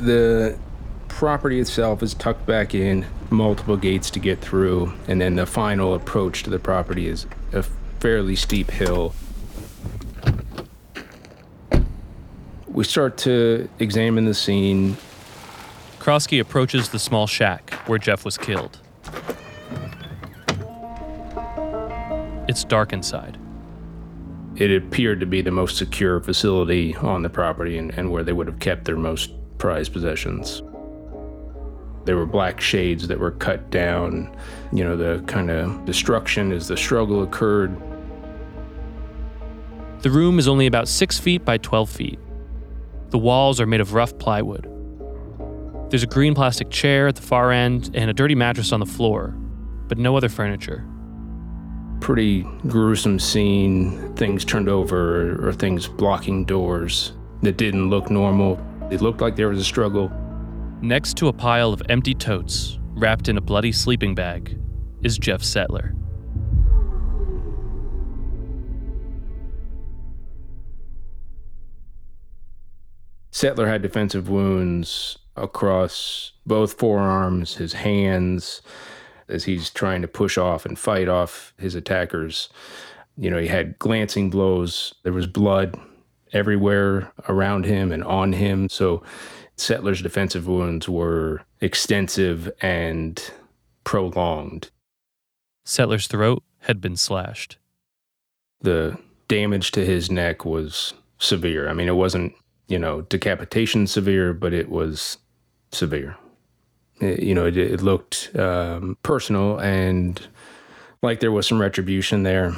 The 0.00 0.58
property 1.08 1.60
itself 1.60 2.02
is 2.02 2.14
tucked 2.14 2.46
back 2.46 2.74
in, 2.74 3.04
multiple 3.28 3.76
gates 3.76 4.08
to 4.12 4.18
get 4.18 4.40
through, 4.40 4.94
and 5.08 5.20
then 5.20 5.36
the 5.36 5.44
final 5.44 5.92
approach 5.92 6.42
to 6.44 6.50
the 6.50 6.58
property 6.58 7.06
is 7.06 7.26
a 7.52 7.64
fairly 8.00 8.34
steep 8.34 8.70
hill. 8.70 9.14
We 12.66 12.84
start 12.84 13.18
to 13.18 13.68
examine 13.78 14.24
the 14.24 14.34
scene. 14.34 14.96
Krosky 15.98 16.40
approaches 16.40 16.88
the 16.88 16.98
small 16.98 17.26
shack 17.26 17.74
where 17.86 17.98
Jeff 17.98 18.24
was 18.24 18.38
killed. 18.38 18.78
It's 22.48 22.64
dark 22.64 22.94
inside. 22.94 23.38
It 24.56 24.74
appeared 24.74 25.20
to 25.20 25.26
be 25.26 25.42
the 25.42 25.50
most 25.50 25.76
secure 25.76 26.18
facility 26.18 26.96
on 26.96 27.22
the 27.22 27.28
property 27.28 27.76
and, 27.76 27.90
and 27.92 28.10
where 28.10 28.24
they 28.24 28.32
would 28.32 28.46
have 28.46 28.58
kept 28.58 28.86
their 28.86 28.96
most 28.96 29.30
prized 29.58 29.92
possessions. 29.92 30.62
There 32.06 32.16
were 32.16 32.24
black 32.24 32.58
shades 32.58 33.06
that 33.08 33.20
were 33.20 33.32
cut 33.32 33.70
down. 33.70 34.34
You 34.72 34.82
know, 34.82 34.96
the 34.96 35.22
kind 35.26 35.50
of 35.50 35.84
destruction 35.84 36.50
as 36.50 36.68
the 36.68 36.76
struggle 36.76 37.22
occurred. 37.22 37.76
The 40.00 40.10
room 40.10 40.38
is 40.38 40.48
only 40.48 40.66
about 40.66 40.88
6 40.88 41.18
feet 41.20 41.44
by 41.44 41.58
12 41.58 41.90
feet. 41.90 42.18
The 43.10 43.18
walls 43.18 43.60
are 43.60 43.66
made 43.66 43.82
of 43.82 43.92
rough 43.92 44.16
plywood. 44.18 44.64
There's 45.90 46.02
a 46.02 46.06
green 46.06 46.34
plastic 46.34 46.70
chair 46.70 47.08
at 47.08 47.16
the 47.16 47.22
far 47.22 47.52
end 47.52 47.90
and 47.92 48.08
a 48.08 48.14
dirty 48.14 48.34
mattress 48.34 48.72
on 48.72 48.80
the 48.80 48.86
floor, 48.86 49.34
but 49.86 49.98
no 49.98 50.16
other 50.16 50.30
furniture. 50.30 50.86
Pretty 52.00 52.42
gruesome 52.66 53.18
scene, 53.18 54.14
things 54.14 54.44
turned 54.44 54.68
over 54.68 55.46
or 55.46 55.52
things 55.52 55.86
blocking 55.86 56.44
doors 56.44 57.12
that 57.42 57.56
didn't 57.56 57.90
look 57.90 58.10
normal. 58.10 58.58
It 58.90 59.00
looked 59.00 59.20
like 59.20 59.36
there 59.36 59.48
was 59.48 59.60
a 59.60 59.64
struggle. 59.64 60.10
Next 60.80 61.16
to 61.18 61.28
a 61.28 61.32
pile 61.32 61.72
of 61.72 61.82
empty 61.88 62.14
totes, 62.14 62.78
wrapped 62.94 63.28
in 63.28 63.36
a 63.36 63.40
bloody 63.40 63.72
sleeping 63.72 64.14
bag, 64.14 64.58
is 65.02 65.18
Jeff 65.18 65.42
Settler. 65.42 65.94
Settler 73.30 73.68
had 73.68 73.82
defensive 73.82 74.28
wounds 74.28 75.18
across 75.36 76.32
both 76.46 76.72
forearms, 76.72 77.56
his 77.56 77.74
hands, 77.74 78.62
as 79.28 79.44
he's 79.44 79.70
trying 79.70 80.02
to 80.02 80.08
push 80.08 80.38
off 80.38 80.64
and 80.64 80.78
fight 80.78 81.08
off 81.08 81.52
his 81.58 81.74
attackers. 81.74 82.48
You 83.16 83.30
know, 83.30 83.38
he 83.38 83.48
had 83.48 83.78
glancing 83.78 84.30
blows. 84.30 84.94
There 85.02 85.12
was 85.12 85.26
blood 85.26 85.78
everywhere 86.32 87.12
around 87.28 87.64
him 87.64 87.92
and 87.92 88.04
on 88.04 88.32
him. 88.32 88.68
So 88.68 89.02
Settler's 89.56 90.02
defensive 90.02 90.46
wounds 90.46 90.88
were 90.88 91.42
extensive 91.60 92.50
and 92.60 93.20
prolonged. 93.84 94.70
Settler's 95.64 96.06
throat 96.06 96.42
had 96.60 96.80
been 96.80 96.96
slashed. 96.96 97.58
The 98.60 98.98
damage 99.28 99.72
to 99.72 99.84
his 99.84 100.10
neck 100.10 100.44
was 100.44 100.94
severe. 101.18 101.68
I 101.68 101.72
mean, 101.72 101.88
it 101.88 101.96
wasn't, 101.96 102.34
you 102.68 102.78
know, 102.78 103.02
decapitation 103.02 103.86
severe, 103.86 104.32
but 104.32 104.52
it 104.52 104.68
was 104.68 105.18
severe. 105.72 106.16
It, 107.00 107.22
you 107.22 107.34
know, 107.34 107.46
it, 107.46 107.56
it 107.56 107.82
looked 107.82 108.30
um, 108.36 108.96
personal 109.02 109.58
and 109.58 110.20
like 111.02 111.20
there 111.20 111.32
was 111.32 111.46
some 111.46 111.60
retribution 111.60 112.22
there. 112.22 112.52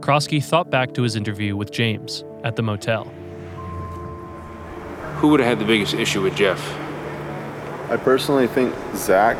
Krosky 0.00 0.42
thought 0.42 0.70
back 0.70 0.94
to 0.94 1.02
his 1.02 1.16
interview 1.16 1.56
with 1.56 1.70
James 1.70 2.24
at 2.44 2.56
the 2.56 2.62
motel. 2.62 3.04
Who 5.16 5.28
would 5.28 5.40
have 5.40 5.48
had 5.48 5.58
the 5.60 5.64
biggest 5.64 5.94
issue 5.94 6.22
with 6.22 6.34
Jeff? 6.34 6.60
I 7.88 7.96
personally 7.96 8.48
think 8.48 8.74
Zach. 8.96 9.36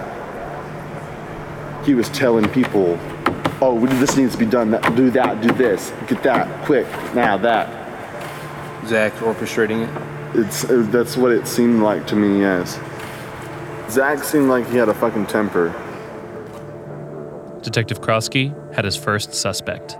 He 1.85 1.95
was 1.95 2.09
telling 2.11 2.49
people, 2.51 2.97
"Oh, 3.61 3.85
this 3.99 4.17
needs 4.17 4.33
to 4.35 4.39
be 4.39 4.47
done. 4.47 4.71
Do 4.95 5.11
that. 5.11 5.41
Do 5.41 5.53
this. 5.53 5.93
Get 6.07 6.23
that. 6.23 6.65
Quick. 6.65 6.87
Now 7.15 7.37
that." 7.39 7.69
Zach 8.87 9.13
orchestrating 9.15 9.89
it. 9.89 10.12
It's 10.35 10.65
uh, 10.65 10.87
that's 10.91 11.17
what 11.17 11.33
it 11.33 11.47
seemed 11.47 11.83
like 11.83 12.07
to 12.07 12.17
me. 12.17 12.41
Yes. 12.41 12.81
Zach 13.91 14.25
seemed 14.25 14.49
like 14.49 14.67
he 14.69 14.79
had 14.79 14.89
a 14.89 14.95
fucking 14.95 15.27
temper. 15.27 15.69
Detective 17.63 18.01
Krosky 18.01 18.53
had 18.75 18.85
his 18.85 18.97
first 18.97 19.35
suspect. 19.35 19.99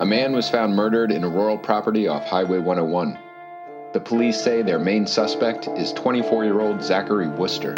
A 0.00 0.06
man 0.06 0.32
was 0.32 0.50
found 0.50 0.76
murdered 0.76 1.10
in 1.10 1.24
a 1.24 1.28
rural 1.28 1.56
property 1.56 2.06
off 2.06 2.24
Highway 2.26 2.58
101. 2.58 3.18
The 3.94 4.00
police 4.00 4.38
say 4.38 4.60
their 4.60 4.78
main 4.78 5.06
suspect 5.06 5.66
is 5.68 5.92
24 5.94 6.44
year 6.44 6.60
old 6.60 6.82
Zachary 6.82 7.28
Wooster. 7.28 7.74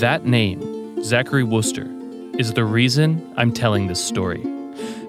That 0.00 0.24
name, 0.24 1.02
Zachary 1.04 1.44
Wooster, 1.44 1.86
is 2.38 2.54
the 2.54 2.64
reason 2.64 3.32
I'm 3.36 3.52
telling 3.52 3.86
this 3.86 4.02
story. 4.04 4.42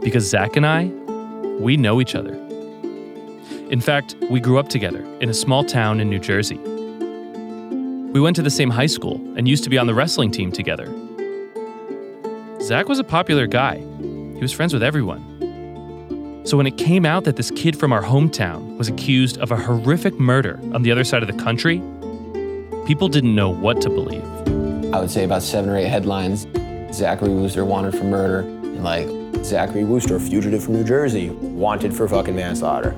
Because 0.01 0.29
Zach 0.29 0.55
and 0.55 0.65
I, 0.65 0.85
we 1.59 1.77
know 1.77 2.01
each 2.01 2.15
other. 2.15 2.33
In 3.69 3.79
fact, 3.79 4.15
we 4.29 4.39
grew 4.39 4.59
up 4.59 4.67
together 4.67 5.03
in 5.21 5.29
a 5.29 5.33
small 5.33 5.63
town 5.63 5.99
in 5.99 6.09
New 6.09 6.19
Jersey. 6.19 6.57
We 6.57 8.19
went 8.19 8.35
to 8.35 8.41
the 8.41 8.49
same 8.49 8.69
high 8.69 8.87
school 8.87 9.15
and 9.37 9.47
used 9.47 9.63
to 9.63 9.69
be 9.69 9.77
on 9.77 9.87
the 9.87 9.93
wrestling 9.93 10.31
team 10.31 10.51
together. 10.51 10.85
Zach 12.61 12.87
was 12.87 12.99
a 12.99 13.03
popular 13.03 13.47
guy, 13.47 13.77
he 13.77 14.39
was 14.39 14.51
friends 14.51 14.73
with 14.73 14.83
everyone. 14.83 15.31
So 16.45 16.57
when 16.57 16.67
it 16.67 16.77
came 16.77 17.05
out 17.05 17.23
that 17.23 17.37
this 17.37 17.51
kid 17.51 17.79
from 17.79 17.93
our 17.93 18.03
hometown 18.03 18.77
was 18.77 18.89
accused 18.89 19.37
of 19.37 19.51
a 19.51 19.55
horrific 19.55 20.19
murder 20.19 20.59
on 20.73 20.83
the 20.83 20.91
other 20.91 21.05
side 21.05 21.23
of 21.23 21.27
the 21.27 21.41
country, 21.41 21.81
people 22.85 23.07
didn't 23.07 23.33
know 23.33 23.49
what 23.49 23.81
to 23.81 23.89
believe. 23.89 24.23
I 24.93 24.99
would 24.99 25.09
say 25.09 25.23
about 25.23 25.41
seven 25.41 25.69
or 25.69 25.77
eight 25.77 25.87
headlines. 25.87 26.45
Zachary 26.93 27.29
Wooster 27.29 27.65
wanted 27.65 27.95
for 27.95 28.03
murder, 28.03 28.41
and 28.41 28.83
like 28.83 29.07
Zachary 29.43 29.83
Wooster, 29.83 30.19
fugitive 30.19 30.63
from 30.63 30.75
New 30.75 30.83
Jersey, 30.83 31.31
wanted 31.31 31.93
for 31.95 32.07
fucking 32.07 32.35
manslaughter. 32.35 32.95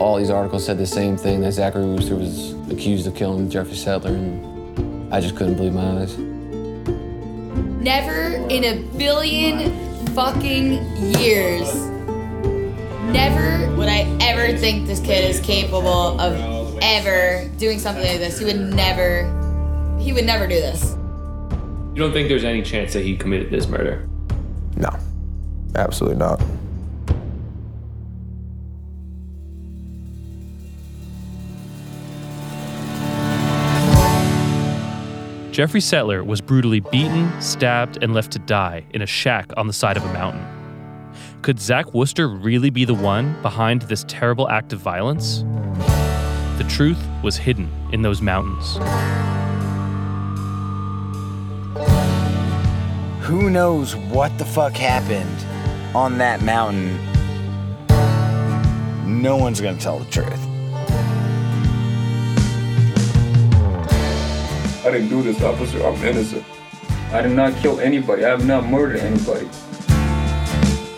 All 0.00 0.16
these 0.16 0.30
articles 0.30 0.64
said 0.64 0.78
the 0.78 0.86
same 0.86 1.16
thing 1.16 1.42
that 1.42 1.52
Zachary 1.52 1.84
Wooster 1.84 2.16
was 2.16 2.54
accused 2.70 3.06
of 3.06 3.14
killing 3.14 3.50
Jeffrey 3.50 3.74
Settler, 3.74 4.12
and 4.12 5.12
I 5.12 5.20
just 5.20 5.36
couldn't 5.36 5.56
believe 5.56 5.74
my 5.74 6.00
eyes. 6.00 6.16
Never 7.82 8.46
in 8.48 8.64
a 8.64 8.82
billion 8.96 10.06
fucking 10.14 10.72
years, 11.18 11.74
never 13.12 13.74
would 13.76 13.88
I 13.88 14.16
ever 14.22 14.56
think 14.56 14.86
this 14.86 15.00
kid 15.00 15.28
is 15.28 15.38
capable 15.40 16.18
of 16.18 16.78
ever 16.80 17.48
doing 17.58 17.78
something 17.78 18.04
like 18.04 18.18
this. 18.18 18.38
He 18.38 18.46
would 18.46 18.74
never, 18.74 19.24
he 20.00 20.12
would 20.14 20.24
never 20.24 20.46
do 20.46 20.54
this. 20.54 20.97
You 21.98 22.04
don't 22.04 22.12
think 22.12 22.28
there's 22.28 22.44
any 22.44 22.62
chance 22.62 22.92
that 22.92 23.02
he 23.02 23.16
committed 23.16 23.50
this 23.50 23.66
murder? 23.66 24.08
No, 24.76 24.88
absolutely 25.74 26.16
not. 26.16 26.38
Jeffrey 35.50 35.80
Settler 35.80 36.22
was 36.22 36.40
brutally 36.40 36.78
beaten, 36.78 37.32
stabbed, 37.42 37.98
and 38.00 38.14
left 38.14 38.30
to 38.30 38.38
die 38.38 38.84
in 38.94 39.02
a 39.02 39.06
shack 39.06 39.50
on 39.56 39.66
the 39.66 39.72
side 39.72 39.96
of 39.96 40.04
a 40.04 40.12
mountain. 40.12 40.46
Could 41.42 41.58
Zach 41.58 41.94
Wooster 41.94 42.28
really 42.28 42.70
be 42.70 42.84
the 42.84 42.94
one 42.94 43.34
behind 43.42 43.82
this 43.82 44.04
terrible 44.06 44.48
act 44.48 44.72
of 44.72 44.78
violence? 44.78 45.42
The 46.58 46.66
truth 46.68 47.04
was 47.24 47.36
hidden 47.36 47.68
in 47.90 48.02
those 48.02 48.22
mountains. 48.22 48.78
Who 53.28 53.50
knows 53.50 53.94
what 53.94 54.38
the 54.38 54.44
fuck 54.46 54.74
happened 54.74 55.44
on 55.94 56.16
that 56.16 56.40
mountain? 56.40 56.96
No 59.04 59.36
one's 59.36 59.60
gonna 59.60 59.76
tell 59.76 59.98
the 59.98 60.10
truth. 60.10 60.42
I 64.82 64.90
didn't 64.90 65.10
do 65.10 65.22
this, 65.22 65.42
officer. 65.42 65.86
I'm 65.86 66.02
innocent. 66.02 66.42
I 67.12 67.20
did 67.20 67.32
not 67.32 67.54
kill 67.56 67.78
anybody. 67.80 68.24
I 68.24 68.30
have 68.30 68.46
not 68.46 68.64
murdered 68.64 69.00
anybody. 69.00 69.46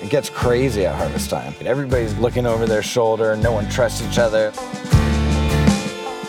It 0.00 0.08
gets 0.08 0.30
crazy 0.30 0.86
at 0.86 0.94
harvest 0.94 1.30
time. 1.30 1.52
Everybody's 1.62 2.16
looking 2.18 2.46
over 2.46 2.64
their 2.64 2.84
shoulder. 2.84 3.34
No 3.34 3.50
one 3.50 3.68
trusts 3.68 4.02
each 4.08 4.20
other. 4.20 4.52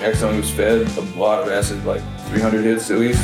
Next 0.02 0.22
time 0.22 0.34
he 0.34 0.40
was 0.40 0.50
fed 0.50 0.88
a 0.98 1.02
lot 1.16 1.44
of 1.44 1.50
acid, 1.50 1.86
like 1.86 2.02
300 2.30 2.64
hits 2.64 2.90
at 2.90 2.98
least. 2.98 3.22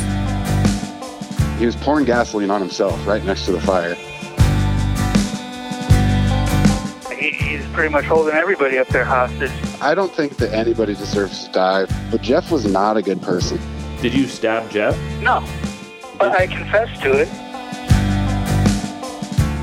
He 1.57 1.65
was 1.65 1.75
pouring 1.75 2.05
gasoline 2.05 2.51
on 2.51 2.61
himself 2.61 3.05
right 3.07 3.23
next 3.23 3.45
to 3.45 3.51
the 3.51 3.59
fire. 3.59 3.95
He, 7.15 7.31
he's 7.31 7.65
pretty 7.69 7.89
much 7.89 8.05
holding 8.05 8.35
everybody 8.35 8.77
up 8.77 8.87
there 8.89 9.03
hostage. 9.03 9.51
I 9.81 9.95
don't 9.95 10.11
think 10.11 10.37
that 10.37 10.53
anybody 10.53 10.93
deserves 10.93 11.47
to 11.47 11.51
die, 11.51 11.85
but 12.11 12.21
Jeff 12.21 12.51
was 12.51 12.71
not 12.71 12.95
a 12.95 13.01
good 13.01 13.23
person. 13.23 13.59
Did 14.03 14.13
you 14.13 14.27
stab 14.27 14.69
Jeff? 14.69 14.95
No, 15.19 15.43
but 16.19 16.39
I 16.39 16.45
confessed 16.45 17.01
to 17.01 17.21
it. 17.21 17.27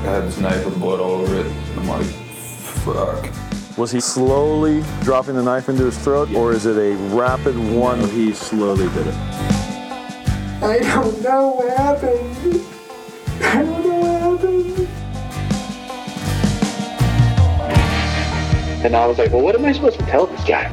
I 0.05 0.09
had 0.09 0.25
this 0.25 0.37
knife 0.37 0.65
with 0.65 0.77
blood 0.77 0.99
all 0.99 1.21
over 1.21 1.33
it. 1.33 1.47
I'm 1.77 1.87
like, 1.87 2.05
fuck. 2.05 3.77
Was 3.77 3.91
he 3.91 4.01
slowly 4.01 4.83
dropping 5.01 5.35
the 5.35 5.43
knife 5.43 5.69
into 5.69 5.85
his 5.85 5.97
throat, 5.97 6.29
or 6.33 6.51
is 6.51 6.65
it 6.65 6.77
a 6.77 6.97
rapid 7.15 7.57
one? 7.57 8.01
No, 8.01 8.07
he 8.07 8.33
slowly 8.33 8.89
did 8.89 9.07
it. 9.07 9.54
I 10.61 10.79
don't 10.79 11.21
know 11.21 11.49
what 11.49 11.77
happened. 11.77 12.61
I 13.41 13.61
don't 13.61 13.83
know 13.85 13.95
what 13.99 14.21
happened. 14.21 14.87
And 18.85 18.95
I 18.95 19.05
was 19.05 19.17
like, 19.17 19.31
well, 19.31 19.41
what 19.41 19.55
am 19.55 19.65
I 19.65 19.73
supposed 19.73 19.99
to 19.99 20.05
tell 20.05 20.27
this 20.27 20.43
guy? 20.45 20.71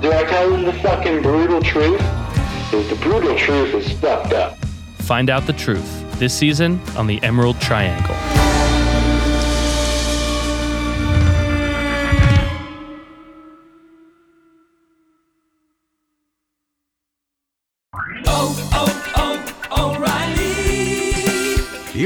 Do 0.00 0.12
I 0.12 0.24
tell 0.24 0.52
him 0.52 0.64
the 0.64 0.72
fucking 0.74 1.22
brutal 1.22 1.62
truth? 1.62 1.98
Because 1.98 2.88
the 2.90 2.96
brutal 2.96 3.36
truth 3.36 3.74
is 3.74 3.90
fucked 3.98 4.32
up. 4.32 4.58
Find 4.98 5.30
out 5.30 5.46
the 5.46 5.52
truth 5.54 6.18
this 6.18 6.34
season 6.34 6.80
on 6.96 7.06
the 7.06 7.22
Emerald 7.22 7.60
Triangle. 7.60 8.35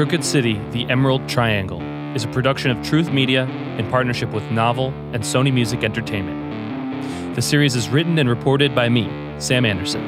Crooked 0.00 0.24
City, 0.24 0.54
The 0.70 0.88
Emerald 0.88 1.28
Triangle 1.28 1.82
is 2.16 2.24
a 2.24 2.28
production 2.28 2.70
of 2.70 2.82
Truth 2.82 3.10
Media 3.12 3.44
in 3.76 3.86
partnership 3.90 4.30
with 4.30 4.50
Novel 4.50 4.94
and 5.12 5.22
Sony 5.22 5.52
Music 5.52 5.84
Entertainment. 5.84 7.36
The 7.36 7.42
series 7.42 7.76
is 7.76 7.90
written 7.90 8.18
and 8.18 8.26
reported 8.26 8.74
by 8.74 8.88
me, 8.88 9.10
Sam 9.38 9.66
Anderson. 9.66 10.02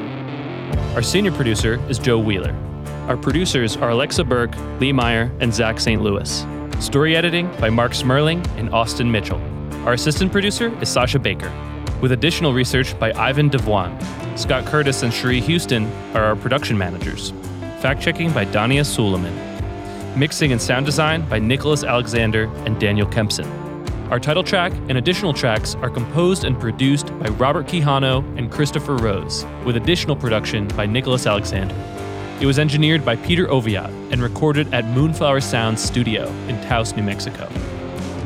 Our 0.95 1.03
senior 1.03 1.31
producer 1.31 1.79
is 1.91 1.99
Joe 1.99 2.17
Wheeler. 2.17 2.55
Our 3.07 3.15
producers 3.15 3.77
are 3.77 3.91
Alexa 3.91 4.23
Burke, 4.23 4.57
Lee 4.79 4.91
Meyer, 4.91 5.31
and 5.39 5.53
Zach 5.53 5.79
St. 5.79 6.01
Louis. 6.01 6.43
Story 6.79 7.15
editing 7.15 7.45
by 7.59 7.69
Mark 7.69 7.91
Smerling 7.91 8.43
and 8.57 8.73
Austin 8.73 9.11
Mitchell. 9.11 9.39
Our 9.85 9.93
assistant 9.93 10.31
producer 10.31 10.75
is 10.81 10.89
Sasha 10.89 11.19
Baker, 11.19 11.53
with 12.01 12.13
additional 12.13 12.51
research 12.51 12.97
by 12.97 13.13
Ivan 13.13 13.47
Devoine. 13.47 13.95
Scott 14.39 14.65
Curtis 14.65 15.03
and 15.03 15.13
Cherie 15.13 15.39
Houston 15.41 15.85
are 16.15 16.23
our 16.23 16.35
production 16.35 16.79
managers. 16.79 17.31
Fact 17.79 18.01
checking 18.01 18.31
by 18.31 18.43
Dania 18.43 18.83
Suleiman. 18.83 19.52
Mixing 20.15 20.51
and 20.51 20.61
sound 20.61 20.85
design 20.85 21.27
by 21.27 21.39
Nicholas 21.39 21.83
Alexander 21.83 22.43
and 22.65 22.79
Daniel 22.79 23.07
Kempson. 23.07 23.47
Our 24.11 24.19
title 24.19 24.43
track 24.43 24.71
and 24.87 24.95
additional 24.99 25.33
tracks 25.33 25.73
are 25.75 25.89
composed 25.89 26.43
and 26.43 26.59
produced 26.59 27.07
by 27.17 27.29
Robert 27.29 27.65
Quijano 27.65 28.19
and 28.37 28.51
Christopher 28.51 28.95
Rose, 28.95 29.43
with 29.65 29.75
additional 29.75 30.15
production 30.15 30.67
by 30.69 30.85
Nicholas 30.85 31.25
Alexander. 31.25 31.73
It 32.39 32.45
was 32.45 32.59
engineered 32.59 33.03
by 33.03 33.15
Peter 33.15 33.47
Oviatt 33.47 33.89
and 34.11 34.21
recorded 34.21 34.71
at 34.71 34.85
Moonflower 34.85 35.41
Sound 35.41 35.79
Studio 35.79 36.27
in 36.47 36.61
Taos, 36.67 36.95
New 36.95 37.01
Mexico. 37.01 37.49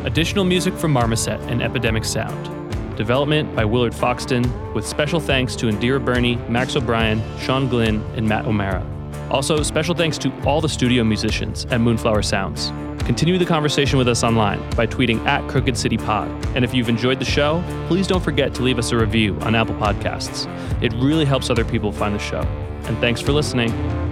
Additional 0.04 0.44
music 0.44 0.74
from 0.74 0.92
Marmoset 0.92 1.40
and 1.44 1.62
Epidemic 1.62 2.04
Sound. 2.04 2.98
Development 2.98 3.56
by 3.56 3.64
Willard 3.64 3.94
Foxton, 3.94 4.74
with 4.74 4.86
special 4.86 5.22
thanks 5.22 5.56
to 5.56 5.68
Indira 5.68 6.04
Burney, 6.04 6.36
Max 6.50 6.76
O'Brien, 6.76 7.24
Sean 7.40 7.70
Glynn, 7.70 8.04
and 8.18 8.28
Matt 8.28 8.46
O'Mara. 8.46 8.86
Also, 9.30 9.62
special 9.64 9.94
thanks 9.94 10.18
to 10.20 10.32
all 10.44 10.62
the 10.62 10.70
studio 10.70 11.04
musicians 11.04 11.66
at 11.66 11.82
Moonflower 11.82 12.22
Sounds. 12.22 12.72
Continue 13.06 13.38
the 13.38 13.46
conversation 13.46 13.98
with 13.98 14.08
us 14.08 14.24
online 14.24 14.60
by 14.72 14.86
tweeting 14.86 15.26
at 15.26 15.48
Crooked 15.50 15.78
City 15.78 15.98
Pod. 15.98 16.28
And 16.56 16.66
if 16.66 16.74
you've 16.74 16.90
enjoyed 16.90 17.20
the 17.20 17.26
show, 17.26 17.64
please 17.88 18.08
don't 18.08 18.24
forget 18.24 18.54
to 18.56 18.64
leave 18.64 18.78
us 18.78 18.92
a 18.92 18.98
review 18.98 19.38
on 19.42 19.56
Apple 19.56 19.76
Podcasts. 19.76 20.46
It 20.84 20.94
really 20.94 21.26
helps 21.26 21.50
other 21.50 21.64
people 21.64 21.92
find 21.92 22.14
the 22.14 22.20
show. 22.20 22.42
And 22.84 22.98
thanks 23.00 23.22
for 23.22 23.32
listening. 23.32 24.07